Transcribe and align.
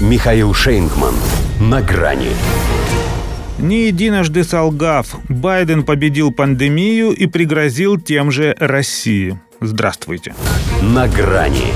Михаил 0.00 0.54
Шейнгман. 0.54 1.14
На 1.60 1.82
грани. 1.82 2.30
Не 3.58 3.88
единожды 3.88 4.44
солгав, 4.44 5.14
Байден 5.28 5.82
победил 5.82 6.32
пандемию 6.32 7.10
и 7.10 7.26
пригрозил 7.26 8.00
тем 8.00 8.30
же 8.30 8.56
России. 8.58 9.38
Здравствуйте. 9.60 10.34
На 10.80 11.06
грани. 11.06 11.74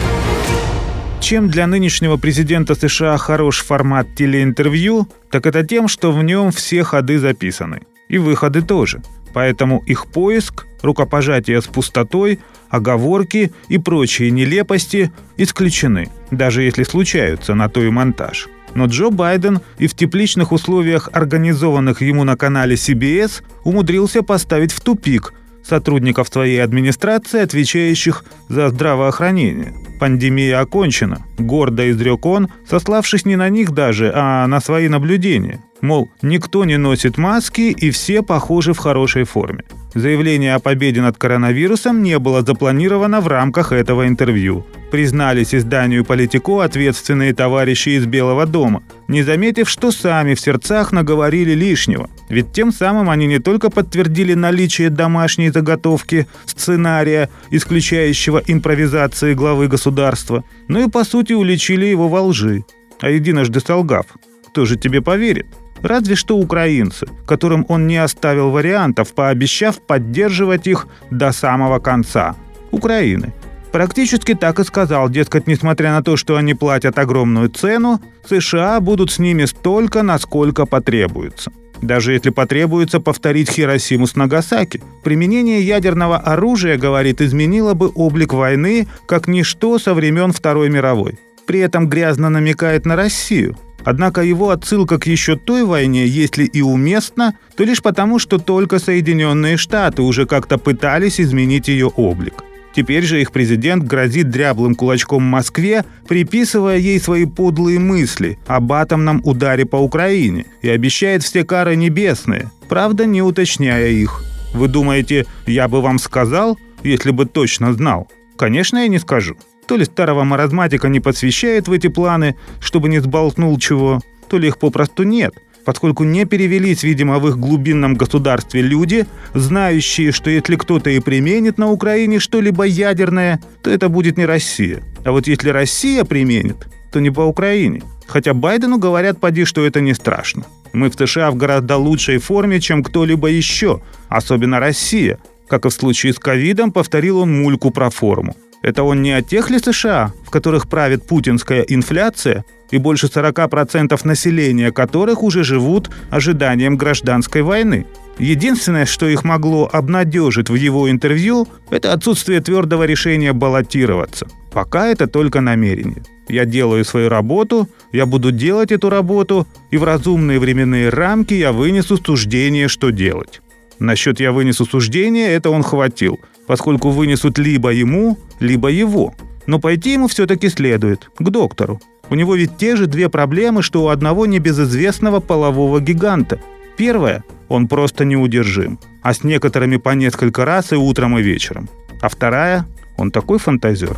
Чем 1.21 1.51
для 1.51 1.67
нынешнего 1.67 2.17
президента 2.17 2.75
США 2.75 3.19
хорош 3.19 3.63
формат 3.63 4.15
телеинтервью, 4.17 5.07
так 5.31 5.45
это 5.45 5.63
тем, 5.63 5.87
что 5.87 6.11
в 6.11 6.25
нем 6.25 6.51
все 6.51 6.83
ходы 6.83 7.19
записаны. 7.19 7.83
И 8.09 8.17
выходы 8.17 8.63
тоже. 8.63 9.03
Поэтому 9.35 9.83
их 9.85 10.07
поиск, 10.07 10.65
рукопожатие 10.85 11.61
с 11.61 11.67
пустотой, 11.67 12.39
оговорки 12.69 13.53
и 13.69 13.79
прочие 13.79 14.31
нелепости 14.31 15.11
исключены, 15.37 16.11
даже 16.31 16.63
если 16.63 16.85
случаются 16.85 17.55
на 17.55 17.69
то 17.69 17.83
и 17.83 17.91
монтаж. 17.91 18.49
Но 18.75 18.87
Джо 18.87 19.11
Байден 19.11 19.61
и 19.79 19.87
в 19.87 19.95
тепличных 19.95 20.53
условиях, 20.53 21.09
организованных 21.13 22.03
ему 22.03 22.25
на 22.25 22.37
канале 22.37 22.75
CBS, 22.75 23.43
умудрился 23.65 24.23
поставить 24.23 24.73
в 24.73 24.81
тупик 24.81 25.33
сотрудников 25.65 26.29
твоей 26.29 26.63
администрации, 26.63 27.41
отвечающих 27.41 28.25
за 28.49 28.69
здравоохранение. 28.69 29.73
Пандемия 29.99 30.61
окончена, 30.61 31.25
гордо 31.39 31.91
изрек 31.91 32.27
он, 32.27 32.49
сославшись 32.69 33.25
не 33.25 33.37
на 33.37 33.49
них 33.49 33.71
даже, 33.71 34.13
а 34.15 34.47
на 34.47 34.61
свои 34.61 34.89
наблюдения. 34.89 35.61
Мол, 35.81 36.11
никто 36.21 36.65
не 36.65 36.77
носит 36.77 37.17
маски 37.17 37.71
и 37.71 37.91
все 37.91 38.23
похожи 38.23 38.75
в 38.75 38.79
хорошей 38.79 39.25
форме. 39.25 39.65
Заявление 39.95 40.57
о 40.57 40.59
победе 40.59 41.01
над 41.01 41.17
коронавирусом 41.17 42.03
не 42.03 42.19
было 42.19 42.43
запланировано 42.43 43.21
в 43.21 43.29
рамках 43.29 43.71
этого 43.71 44.09
интервью. 44.09 44.67
Признались 44.91 45.55
изданию 45.55 46.05
«Политико» 46.05 46.63
ответственные 46.63 47.33
товарищи 47.33 47.91
из 47.91 48.05
Белого 48.05 48.45
дома, 48.45 48.83
не 49.07 49.23
заметив, 49.23 49.69
что 49.69 49.93
сами 49.93 50.35
в 50.35 50.41
сердцах 50.41 50.91
наговорили 50.91 51.53
лишнего. 51.53 52.11
Ведь 52.29 52.53
тем 52.53 52.73
самым 52.73 53.09
они 53.09 53.27
не 53.27 53.39
только 53.39 53.71
подтвердили 53.71 54.35
наличие 54.35 54.91
домашней 54.91 55.51
заготовки 55.51 56.27
сценария, 56.45 57.31
исключающего 57.51 58.43
импровизации 58.45 59.35
главы 59.35 59.69
государства, 59.69 60.43
но 60.67 60.81
и 60.81 60.91
по 60.91 61.05
сути 61.05 61.35
уличили 61.35 61.87
его 61.87 62.09
во 62.09 62.23
лжи. 62.23 62.65
А 63.01 63.11
единожды 63.11 63.61
солгав, 63.61 64.07
кто 64.49 64.65
же 64.65 64.77
тебе 64.77 65.03
поверит? 65.03 65.47
Разве 65.85 66.15
что 66.15 66.39
украинцы, 66.39 67.07
которым 67.27 67.67
он 67.69 67.87
не 67.87 67.99
оставил 67.99 68.51
вариантов, 68.51 69.13
пообещав 69.13 69.83
поддерживать 69.83 70.67
их 70.67 70.87
до 71.11 71.31
самого 71.31 71.79
конца. 71.79 72.37
Украины. 72.71 73.35
Практически 73.71 74.35
так 74.35 74.61
и 74.61 74.65
сказал, 74.65 75.11
дескать, 75.11 75.47
несмотря 75.47 75.93
на 75.93 76.03
то, 76.03 76.17
что 76.17 76.37
они 76.37 76.55
платят 76.55 76.99
огромную 76.99 77.51
цену, 77.51 78.01
США 78.27 78.81
будут 78.81 79.11
с 79.11 79.19
ними 79.19 79.45
столько, 79.45 80.03
насколько 80.03 80.65
потребуется. 80.65 81.53
Даже 81.83 82.15
если 82.15 82.31
потребуется 82.31 82.99
повторить 82.99 83.51
Хиросиму 83.51 84.07
с 84.07 84.17
Нагасаки. 84.17 84.81
Применение 85.03 85.61
ядерного 85.61 86.17
оружия, 86.17 86.79
говорит, 86.79 87.21
изменило 87.21 87.75
бы 87.75 87.93
облик 87.95 88.33
войны 88.33 88.89
как 89.05 89.29
ничто 89.29 89.79
со 89.79 89.93
времен 89.93 90.33
Второй 90.33 90.71
мировой. 90.71 91.19
При 91.45 91.61
этом 91.61 91.91
грязно 91.91 92.31
намекает 92.31 92.87
на 92.87 92.97
Россию. 92.97 93.59
Однако 93.85 94.23
его 94.23 94.51
отсылка 94.51 94.99
к 94.99 95.07
еще 95.07 95.37
той 95.37 95.65
войне, 95.65 96.07
если 96.07 96.45
и 96.45 96.63
уместна, 96.63 97.35
то 97.57 97.65
лишь 97.65 97.83
потому, 97.83 98.19
что 98.19 98.39
только 98.39 98.79
Соединенные 98.79 99.57
Штаты 99.57 100.03
уже 100.03 100.27
как-то 100.27 100.59
пытались 100.59 101.21
изменить 101.21 101.69
ее 101.69 101.89
облик. 101.89 102.43
Теперь 102.75 103.05
же 103.05 103.21
их 103.21 103.31
президент 103.31 103.85
грозит 103.85 104.31
дряблым 104.31 104.75
кулачком 104.75 105.23
Москве, 105.23 105.85
приписывая 106.09 106.79
ей 106.79 106.99
свои 106.99 107.25
подлые 107.25 107.79
мысли 107.79 108.37
об 108.49 108.73
атомном 108.73 109.21
ударе 109.25 109.65
по 109.65 109.77
Украине 109.77 110.47
и 110.61 110.69
обещает 110.69 111.23
все 111.23 111.45
кары 111.45 111.77
небесные, 111.77 112.51
правда 112.69 113.07
не 113.07 113.23
уточняя 113.23 113.89
их. 113.89 114.25
Вы 114.55 114.67
думаете, 114.67 115.27
я 115.47 115.69
бы 115.69 115.81
вам 115.81 115.99
сказал, 116.01 116.59
если 116.83 117.13
бы 117.13 117.27
точно 117.27 117.73
знал? 117.75 118.09
Конечно, 118.37 118.79
я 118.79 118.89
не 118.89 118.99
скажу. 118.99 119.37
То 119.67 119.77
ли 119.77 119.85
старого 119.85 120.25
маразматика 120.25 120.89
не 120.89 121.01
посвящает 121.01 121.69
в 121.69 121.73
эти 121.73 121.89
планы, 121.89 122.37
чтобы 122.61 122.89
не 122.89 122.99
сболтнул 123.01 123.59
чего, 123.59 124.01
то 124.29 124.39
ли 124.39 124.49
их 124.49 124.59
попросту 124.59 125.05
нет, 125.05 125.35
поскольку 125.65 126.05
не 126.05 126.25
перевелись, 126.27 126.83
видимо, 126.83 127.19
в 127.19 127.29
их 127.29 127.39
глубинном 127.39 127.95
государстве 127.95 128.61
люди, 128.61 129.07
знающие, 129.33 130.13
что 130.13 130.31
если 130.31 130.57
кто-то 130.57 130.91
и 130.91 131.01
применит 131.01 131.59
на 131.59 131.71
Украине 131.71 132.19
что-либо 132.19 132.65
ядерное, 132.65 133.41
то 133.63 133.71
это 133.71 133.89
будет 133.89 134.19
не 134.19 134.27
Россия. 134.27 134.83
А 135.05 135.13
вот 135.13 135.27
если 135.27 135.49
Россия 135.49 136.05
применит, 136.05 136.67
то 136.93 137.01
не 137.01 137.11
по 137.11 137.23
Украине. 137.23 137.83
Хотя 138.07 138.35
Байдену 138.35 138.79
говорят, 138.79 139.19
поди, 139.19 139.45
что 139.45 139.65
это 139.65 139.81
не 139.81 139.95
страшно. 139.95 140.45
Мы 140.73 140.91
в 140.91 140.95
США 140.95 141.31
в 141.31 141.37
гораздо 141.37 141.77
лучшей 141.77 142.19
форме, 142.19 142.61
чем 142.61 142.83
кто-либо 142.83 143.29
еще, 143.29 143.81
особенно 144.09 144.61
Россия. 144.61 145.19
Как 145.49 145.67
и 145.67 145.69
в 145.69 145.73
случае 145.73 146.13
с 146.13 146.19
ковидом, 146.19 146.73
повторил 146.73 147.19
он 147.19 147.43
мульку 147.43 147.71
про 147.71 147.91
форму. 147.91 148.37
Это 148.65 148.83
он 148.83 149.03
не 149.03 149.13
о 149.13 149.21
тех 149.21 149.51
ли 149.51 149.59
США, 149.59 150.15
в 150.27 150.31
которых 150.31 150.69
правит 150.69 151.07
путинская 151.07 151.61
инфляция, 151.69 152.47
и 152.71 152.79
больше 152.79 153.09
40% 153.09 154.01
населения 154.05 154.73
которых 154.73 155.23
уже 155.23 155.45
живут 155.45 155.91
ожиданием 156.11 156.79
гражданской 156.79 157.43
войны. 157.43 157.85
Единственное, 158.19 158.87
что 158.87 159.07
их 159.07 159.23
могло 159.23 159.69
обнадежить 159.71 160.49
в 160.49 160.55
его 160.55 160.91
интервью, 160.91 161.47
это 161.71 161.93
отсутствие 161.93 162.41
твердого 162.41 162.85
решения 162.85 163.35
баллотироваться. 163.35 164.29
Пока 164.51 164.87
это 164.87 165.07
только 165.09 165.43
намерение. 165.43 166.03
Я 166.29 166.47
делаю 166.47 166.87
свою 166.87 167.11
работу, 167.11 167.69
я 167.93 168.07
буду 168.07 168.33
делать 168.33 168.73
эту 168.73 168.89
работу, 168.89 169.47
и 169.73 169.77
в 169.77 169.85
разумные 169.85 170.39
временные 170.39 170.89
рамки 170.89 171.35
я 171.35 171.53
вынесу 171.53 171.99
суждение, 171.99 172.69
что 172.69 172.91
делать. 172.91 173.43
Насчет 173.79 174.21
«я 174.21 174.33
вынесу 174.33 174.65
суждение» 174.65 175.29
это 175.33 175.51
он 175.51 175.63
хватил, 175.63 176.19
поскольку 176.47 176.91
вынесут 176.91 177.39
либо 177.39 177.71
ему, 177.71 178.19
либо 178.41 178.69
его. 178.69 179.15
Но 179.47 179.59
пойти 179.59 179.93
ему 179.93 180.09
все-таки 180.09 180.49
следует, 180.49 181.11
к 181.19 181.31
доктору. 181.31 181.81
У 182.11 182.15
него 182.15 182.35
ведь 182.35 182.57
те 182.57 182.77
же 182.77 182.87
две 182.87 183.09
проблемы, 183.09 183.63
что 183.63 183.85
у 183.85 183.89
одного 183.89 184.27
небезызвестного 184.27 185.21
полового 185.21 185.81
гиганта. 185.81 186.41
Первая– 186.77 187.25
он 187.49 187.69
просто 187.69 188.05
неудержим, 188.05 188.79
а 189.03 189.13
с 189.13 189.23
некоторыми 189.23 189.77
по 189.77 189.91
несколько 189.91 190.45
раз 190.45 190.73
и 190.73 190.77
утром, 190.77 191.19
и 191.19 191.23
вечером. 191.23 191.69
А 192.01 192.09
вторая– 192.09 192.67
он 192.97 193.11
такой 193.11 193.39
фантазер. 193.39 193.97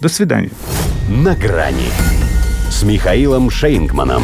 До 0.00 0.08
свидания. 0.08 0.50
На 1.08 1.34
грани 1.34 1.90
с 2.70 2.82
Михаилом 2.82 3.50
Шейнгманом. 3.50 4.22